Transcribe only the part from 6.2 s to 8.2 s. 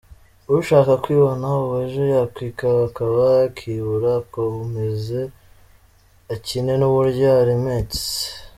akine n’uburyo aremetse.